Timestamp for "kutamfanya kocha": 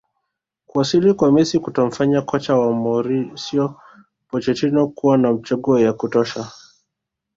1.59-2.55